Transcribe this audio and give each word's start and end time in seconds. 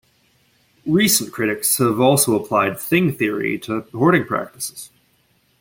Recent 0.87 1.31
critics 1.31 1.77
have 1.77 1.99
also 1.99 2.33
applied 2.33 2.79
Thing 2.79 3.13
Theory 3.13 3.59
to 3.59 3.81
hoarding 3.93 4.25
practices. 4.25 4.89